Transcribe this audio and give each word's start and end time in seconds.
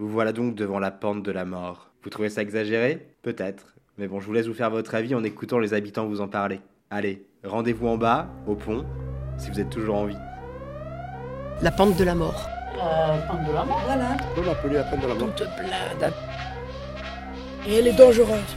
Vous 0.00 0.08
voilà 0.08 0.32
donc 0.32 0.54
devant 0.54 0.78
la 0.78 0.90
pente 0.90 1.22
de 1.22 1.30
la 1.30 1.44
mort. 1.44 1.90
Vous 2.02 2.08
trouvez 2.08 2.30
ça 2.30 2.40
exagéré? 2.40 3.06
Peut-être. 3.20 3.74
Mais 3.98 4.08
bon, 4.08 4.18
je 4.18 4.24
vous 4.24 4.32
laisse 4.32 4.46
vous 4.46 4.54
faire 4.54 4.70
votre 4.70 4.94
avis 4.94 5.14
en 5.14 5.22
écoutant 5.22 5.58
les 5.58 5.74
habitants 5.74 6.06
vous 6.06 6.22
en 6.22 6.26
parler. 6.26 6.62
Allez, 6.88 7.22
rendez-vous 7.44 7.86
en 7.86 7.98
bas, 7.98 8.26
au 8.46 8.54
pont, 8.54 8.86
si 9.36 9.50
vous 9.50 9.60
êtes 9.60 9.68
toujours 9.68 9.96
en 9.96 10.06
vie. 10.06 10.16
La 11.60 11.70
pente 11.70 11.98
de 11.98 12.04
la 12.04 12.14
mort. 12.14 12.48
La 12.78 13.18
pente 13.28 13.46
de 13.46 13.52
la 13.52 13.62
mort. 13.62 13.82
Voilà. 13.84 14.16
On 14.38 14.42
l'a 14.42 14.52
appelé 14.52 14.74
la 14.76 14.84
peine 14.84 15.00
de 15.00 15.06
la 15.06 15.14
mort? 15.16 15.34
Toute 15.34 15.48
blinde. 15.58 16.12
Et 17.68 17.74
elle 17.74 17.88
est 17.88 17.92
dangereuse. 17.92 18.56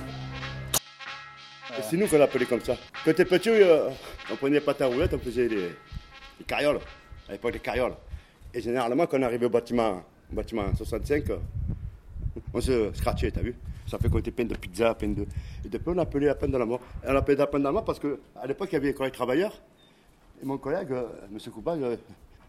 C'est 1.81 1.97
nous 1.97 2.07
qu'on 2.07 2.19
l'a 2.19 2.23
appelé 2.23 2.45
comme 2.45 2.61
ça. 2.61 2.77
Quand 3.03 3.13
t'es 3.13 3.25
petit, 3.25 3.49
euh, 3.49 3.89
on 4.31 4.37
prenait 4.37 4.61
pas 4.61 4.75
ta 4.75 4.85
roulette, 4.85 5.13
on 5.13 5.19
faisait 5.19 5.49
des, 5.49 5.75
des 6.39 6.45
carrioles. 6.47 6.79
À 7.27 7.33
l'époque, 7.33 7.51
des 7.51 7.59
carrioles. 7.59 7.95
Et 8.53 8.61
généralement, 8.61 9.07
quand 9.07 9.19
on 9.19 9.23
arrivait 9.23 9.47
au 9.47 9.49
bâtiment, 9.49 10.03
bâtiment 10.33 10.73
65, 10.75 11.29
euh, 11.29 11.37
on 12.53 12.61
se 12.61 12.93
scratchait, 12.93 13.31
t'as 13.31 13.41
vu? 13.41 13.55
Ça 13.87 13.97
fait 13.97 14.09
qu'on 14.09 14.19
était 14.19 14.31
plein 14.31 14.45
de 14.45 14.55
pizza, 14.55 14.93
plein 14.95 15.09
de. 15.09 15.25
Et 15.65 15.69
depuis, 15.69 15.89
on 15.89 15.93
l'a 15.93 16.03
appelé 16.03 16.27
la 16.27 16.35
peine 16.35 16.51
de 16.51 16.57
la 16.57 16.65
mort. 16.65 16.79
Et 17.03 17.09
on 17.09 17.13
l'a 17.13 17.19
appelé 17.19 17.37
la 17.37 17.47
peine 17.47 17.61
de 17.61 17.65
la 17.65 17.71
mort 17.71 17.83
parce 17.83 17.99
qu'à 17.99 18.47
l'époque, 18.47 18.69
il 18.71 18.73
y 18.73 18.75
avait 18.77 18.87
des 18.87 18.93
collègues 18.93 19.13
travailleurs. 19.13 19.53
Et 20.41 20.45
mon 20.45 20.57
collègue, 20.57 20.91
euh, 20.91 21.07
M. 21.31 21.37
Euh, 21.67 21.97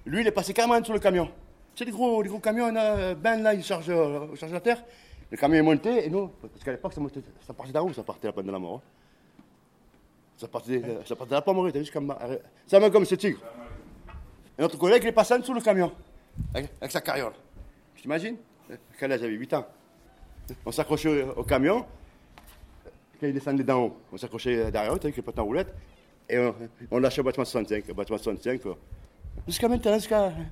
lui, 0.07 0.21
il 0.21 0.27
est 0.27 0.33
passé 0.33 0.53
carrément 0.53 0.83
sur 0.83 0.95
le 0.95 1.01
camion. 1.01 1.29
Sais, 1.75 1.85
les 1.85 1.91
gros, 1.91 2.23
les 2.23 2.29
gros 2.29 2.39
camions, 2.39 2.73
euh, 2.77 3.15
ben 3.15 3.43
là, 3.43 3.55
ils 3.55 3.65
chargent, 3.65 3.91
euh, 3.91 4.35
chargent 4.37 4.53
la 4.53 4.61
terre. 4.61 4.85
Le 5.31 5.37
camion 5.37 5.59
est 5.59 5.63
monté, 5.63 6.07
et 6.07 6.11
nous, 6.11 6.29
parce 6.41 6.63
qu'à 6.65 6.71
l'époque, 6.71 6.93
ça, 6.93 7.01
ça 7.47 7.53
partait 7.53 7.73
d'en 7.73 7.87
haut, 7.87 7.93
ça 7.93 8.03
partait 8.05 8.29
la 8.29 8.33
peine 8.33 8.47
de 8.47 8.53
la 8.53 8.59
mort. 8.59 8.81
Ça 10.37 10.47
partait, 10.47 10.83
ça 11.05 11.17
partait 11.17 11.31
de 11.31 11.35
la 11.35 11.43
pomme, 11.43 11.73
t'as 11.73 11.81
vu, 11.81 11.91
comme, 11.91 12.15
ça 12.67 12.79
m'a 12.79 12.91
comme 12.91 13.05
ce 13.05 13.15
tigre. 13.17 13.41
Et 14.59 14.63
notre 14.63 14.79
collègue, 14.79 15.03
il 15.03 15.09
est 15.09 15.13
passé 15.13 15.35
en 15.35 15.39
dessous 15.39 15.55
le 15.55 15.61
camion, 15.61 15.91
avec 16.55 16.91
sa 16.91 17.01
carriole. 17.01 17.33
T'imagines 18.05 18.37
Quel 19.01 19.13
âge 19.13 19.21
j'avais 19.21 19.33
8 19.33 19.55
ans. 19.55 19.67
On 20.67 20.71
s'accrochait 20.71 21.23
au, 21.23 21.43
camion, 21.43 21.87
quand 23.19 23.27
il 23.27 23.33
descendait 23.33 23.65
d'en 23.65 23.85
haut, 23.85 23.97
on 24.13 24.19
s'accrochait 24.19 24.71
derrière 24.71 24.93
avec 24.93 25.17
les 25.17 25.23
potes 25.23 25.39
en 25.39 25.45
roulette, 25.45 25.75
et 26.29 26.37
on, 26.91 26.99
lâchait 26.99 27.23
65. 27.23 27.89
Le 27.89 27.95
bâtiment 27.95 28.19
65, 28.19 28.67
euh, 28.67 28.75
jusqu'à 29.49 29.71
maintenant, 29.71 29.99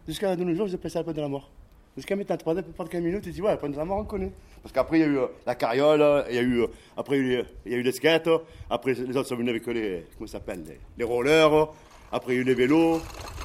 jusqu'à 0.08 0.34
de 0.34 0.44
nos 0.44 0.54
jours, 0.54 0.66
ils 0.66 0.74
appellent 0.74 0.90
ça 0.90 1.00
la 1.00 1.04
peine 1.04 1.12
de 1.12 1.20
la 1.20 1.28
mort. 1.28 1.50
Jusqu'à 1.94 2.16
maintenant, 2.16 2.38
tu 2.38 2.44
pendant 2.44 2.62
n'importe 2.62 2.88
quelle 2.88 3.02
minute, 3.02 3.20
tu 3.20 3.32
dis, 3.32 3.42
ouais, 3.42 3.50
la 3.50 3.58
peine 3.58 3.72
de 3.72 3.76
la 3.76 3.84
mort, 3.84 3.98
on 3.98 4.04
connaît. 4.04 4.32
Parce 4.62 4.72
qu'après, 4.72 5.00
il 5.00 5.00
y 5.00 5.04
a 5.04 5.08
eu 5.08 5.18
euh, 5.18 5.26
la 5.44 5.54
carriole, 5.54 6.00
euh, 6.00 6.24
il 6.30 6.36
y 6.36 6.38
a 6.38 6.42
eu, 6.42 6.62
euh, 6.62 6.68
après, 6.96 7.18
il 7.18 7.32
y 7.66 7.74
a 7.74 7.76
eu, 7.76 7.82
les 7.82 7.92
skates, 7.92 8.28
euh, 8.28 8.38
après, 8.70 8.94
les 8.94 9.14
autres 9.14 9.28
sont 9.28 9.36
venus 9.36 9.50
avec 9.50 9.66
les, 9.66 10.06
comment 10.16 10.26
ça 10.26 10.40
les, 10.48 10.78
les 10.96 11.04
rollers, 11.04 11.52
euh, 11.52 11.66
après, 12.12 12.32
il 12.32 12.36
y 12.36 12.38
a 12.38 12.40
eu 12.40 12.44
les 12.46 12.54
vélos, 12.54 13.02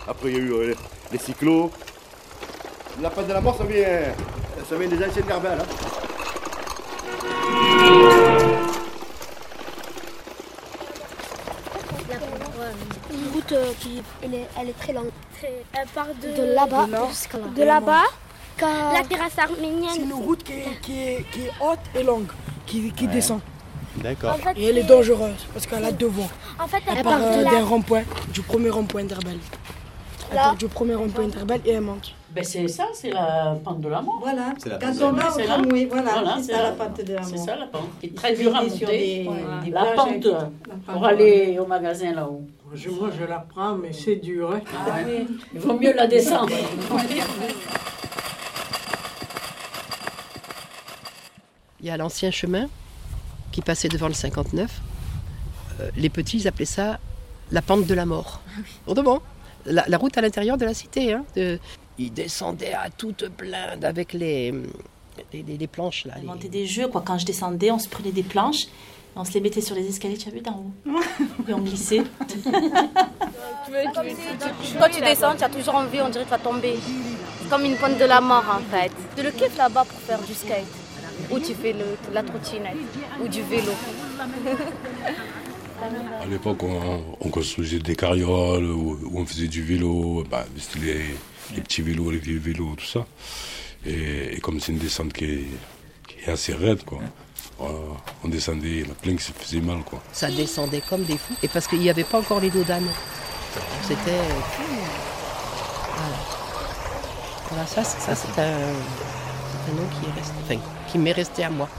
après, 0.07 0.31
il 0.31 0.37
y 0.37 0.39
a 0.39 0.43
eu 0.43 0.53
euh, 0.53 0.67
les, 0.67 0.75
les 1.11 1.17
cyclos. 1.17 1.71
La 3.01 3.09
peine 3.09 3.27
de 3.27 3.33
la 3.33 3.41
mort, 3.41 3.55
ça 3.57 3.63
vient, 3.63 3.85
ça 4.67 4.75
vient 4.75 4.87
des 4.87 5.05
anciennes 5.05 5.25
garbelles, 5.25 5.59
hein. 5.61 5.65
Une 13.11 13.33
route 13.33 13.51
euh, 13.51 13.71
qui 13.79 14.01
elle 14.21 14.33
est, 14.33 14.47
elle 14.59 14.69
est 14.69 14.79
très 14.79 14.93
longue. 14.93 15.09
Elle 15.43 15.87
part 15.93 16.07
de, 16.21 16.41
De 16.41 16.53
là-bas 16.53 16.87
jusqu'à 17.09 17.37
là. 17.37 17.43
de 17.55 17.63
là-bas, 17.63 18.03
la 18.61 19.03
terrasse 19.07 19.31
C'est 19.35 19.41
arménienne. 19.41 20.01
une 20.03 20.13
route 20.13 20.43
qui 20.43 20.53
est, 20.53 20.81
qui 20.81 20.99
est, 21.03 21.25
qui 21.31 21.41
est 21.41 21.51
haute 21.61 21.79
et 21.95 22.03
longue, 22.03 22.27
qui, 22.65 22.91
qui 22.91 23.07
descend. 23.07 23.39
D'accord. 23.97 24.33
En 24.33 24.37
fait, 24.37 24.53
Et 24.57 24.65
elle 24.65 24.77
est 24.77 24.83
dangereuse 24.83 25.45
parce 25.53 25.65
qu'elle 25.65 25.85
a 25.85 25.91
deux 25.91 26.07
voies. 26.07 26.27
En 26.59 26.67
fait, 26.67 26.81
Elle 26.87 26.97
elle 26.97 27.03
part 27.03 27.13
part 27.19 27.21
euh, 27.23 27.43
d'un 27.43 27.63
rond-point, 27.65 28.03
du 28.29 28.41
premier 28.41 28.69
rond-point 28.69 29.03
d'Herbel. 29.03 29.37
Elle 30.29 30.35
part 30.37 30.55
du 30.55 30.67
premier 30.67 30.95
rond-point 30.95 31.27
d'Herbel 31.27 31.61
et 31.65 31.71
elle 31.71 31.81
monte. 31.81 32.13
Ben 32.31 32.43
c'est 32.43 32.67
ça, 32.67 32.85
c'est 32.93 33.09
la 33.11 33.57
pente 33.63 33.79
de 33.81 33.87
la 33.87 34.01
mort. 34.01 34.19
Voilà. 34.21 34.53
C'est 34.57 34.69
la 34.69 34.77
Quand 34.77 34.87
pente 34.87 34.97
de 34.99 35.03
on 35.05 35.11
la 35.13 35.23
va 35.23 35.29
au 35.29 35.33
C'est 35.33 35.47
là. 35.47 35.53
tramway, 35.55 35.85
voilà, 35.85 36.11
Voilà, 36.11 36.35
c'est 36.37 36.43
c'est 36.43 36.51
ça 36.53 36.63
la 36.63 36.71
pente 36.71 36.97
de 37.03 37.13
la 37.13 37.23
C'est 37.23 37.35
mort. 37.35 37.45
ça 37.45 37.55
la 37.55 37.65
pente. 37.67 37.81
C'est 38.01 38.07
Il 38.07 38.13
très 38.13 38.35
se 38.35 38.41
dur 38.41 38.55
à 38.55 38.61
monter. 38.63 38.85
des- 38.85 39.27
Ouais. 39.29 39.35
des 39.65 39.71
La 39.71 39.85
pente 39.95 40.27
pour 40.85 41.05
aller 41.05 41.57
au 41.59 41.65
magasin 41.65 42.11
là-haut. 42.13 42.41
Je- 42.73 42.89
Moi, 42.89 43.09
je 43.17 43.23
la 43.25 43.39
prends, 43.39 43.75
mais 43.75 43.93
c'est 43.93 44.17
dur. 44.17 44.51
hein. 44.53 44.59
Ah. 44.75 44.97
Il 45.53 45.59
vaut 45.59 45.79
mieux 45.79 45.93
la 45.93 46.05
descendre. 46.07 46.49
Il 51.79 51.85
y 51.85 51.89
a 51.89 51.97
l'ancien 51.97 52.31
chemin 52.31 52.67
qui 53.51 53.61
passait 53.61 53.87
devant 53.87 54.07
le 54.07 54.13
59. 54.13 54.81
Euh, 55.79 55.89
les 55.95 56.09
petits, 56.09 56.37
ils 56.39 56.47
appelaient 56.47 56.65
ça 56.65 56.99
la 57.51 57.61
pente 57.61 57.85
de 57.85 57.93
la 57.93 58.05
mort. 58.05 58.41
Autrement, 58.87 59.21
la, 59.67 59.85
la 59.87 59.97
route 59.97 60.17
à 60.17 60.21
l'intérieur 60.21 60.57
de 60.57 60.65
la 60.65 60.73
cité. 60.73 61.13
Hein, 61.13 61.23
de- 61.35 61.59
ils 61.99 62.11
descendaient 62.13 62.73
à 62.73 62.89
toute 62.89 63.25
blinde 63.37 63.83
avec 63.83 64.13
les, 64.13 64.51
les, 65.33 65.43
les- 65.43 65.57
les 65.57 65.67
planches. 65.67 66.05
Là, 66.05 66.13
On 66.27 66.33
les- 66.35 66.49
des 66.49 66.65
jeux, 66.67 66.87
quoi. 66.87 67.01
Quand 67.05 67.17
je 67.17 67.25
descendais, 67.25 67.71
on 67.71 67.79
se 67.79 67.87
prenait 67.89 68.11
des 68.11 68.23
planches, 68.23 68.65
et 68.65 68.69
on 69.15 69.23
se 69.25 69.33
les 69.33 69.41
mettait 69.41 69.61
sur 69.61 69.75
les 69.75 69.87
escaliers, 69.87 70.17
tu 70.17 70.29
as 70.29 70.31
vu, 70.31 70.41
d'en 70.41 70.63
haut. 70.85 70.91
Et 71.47 71.53
on 71.53 71.59
glissait. 71.59 72.03
Quand 74.79 74.89
tu 74.91 75.01
descends, 75.01 75.35
tu 75.35 75.43
as 75.43 75.49
toujours 75.49 75.75
envie, 75.75 76.01
on 76.01 76.09
dirait 76.09 76.23
que 76.25 76.29
tu 76.29 76.35
vas 76.35 76.37
tomber. 76.39 76.75
C'est 77.41 77.49
comme 77.49 77.65
une 77.65 77.75
pente 77.77 77.97
de 77.97 78.05
la 78.05 78.21
mort 78.21 78.45
en 78.49 78.59
fait. 78.75 78.91
Tu 79.15 79.23
le 79.23 79.31
kiffes 79.31 79.57
là-bas 79.57 79.85
pour 79.85 79.99
faire 80.01 80.21
du 80.21 80.33
skate. 80.33 80.65
Ou 81.31 81.39
tu 81.39 81.53
fais 81.55 81.73
le, 81.73 81.97
la 82.13 82.21
trottinette. 82.23 82.75
Ou 83.23 83.27
du 83.27 83.41
vélo. 83.41 83.71
À 85.79 86.25
l'époque, 86.25 86.63
on, 86.63 87.01
on 87.21 87.29
construisait 87.29 87.79
des 87.79 87.95
carrioles, 87.95 88.65
ou, 88.65 88.97
on 89.13 89.25
faisait 89.25 89.47
du 89.47 89.63
vélo, 89.63 90.23
bah, 90.29 90.45
les, 90.81 91.61
petits 91.61 91.81
vélos, 91.81 92.11
les 92.11 92.17
vieux 92.17 92.39
vélos, 92.39 92.75
tout 92.75 92.85
ça. 92.85 93.05
Et, 93.85 94.39
comme 94.41 94.59
c'est 94.59 94.71
une 94.71 94.79
descente 94.79 95.13
qui 95.13 95.25
est, 95.25 96.29
assez 96.29 96.53
raide, 96.53 96.83
quoi, 96.83 96.99
on 97.59 98.27
descendait, 98.27 98.67
il 98.67 98.79
y 98.81 98.83
en 98.83 98.91
a 98.91 98.95
plein 98.95 99.15
qui 99.15 99.23
se 99.23 99.31
faisaient 99.31 99.61
mal. 99.61 99.79
Quoi. 99.83 100.01
Ça 100.11 100.29
descendait 100.29 100.81
comme 100.81 101.03
des 101.03 101.17
fous. 101.17 101.35
Et 101.43 101.47
parce 101.47 101.67
qu'il 101.67 101.79
n'y 101.79 101.89
avait 101.89 102.03
pas 102.03 102.19
encore 102.19 102.39
les 102.41 102.49
dos 102.49 102.63
d'âne. 102.63 102.87
C'était. 103.83 104.11
euh, 104.11 104.41
Voilà. 107.49 107.65
Ça, 107.65 107.83
ça 107.83 108.15
c'est 108.15 108.41
un, 108.41 108.59
nom 109.73 109.87
qui 110.47 110.59
qui 110.91 110.97
m'est 110.97 111.11
resté 111.13 111.43
à 111.43 111.49
moi. 111.49 111.69